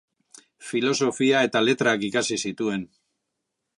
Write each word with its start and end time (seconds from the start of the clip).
Filosofia 0.69 1.43
eta 1.49 1.63
Letrak 1.67 2.07
ikasi 2.09 2.39
zituen. 2.49 2.89